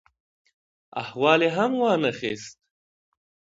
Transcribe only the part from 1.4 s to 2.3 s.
یې هم وا نه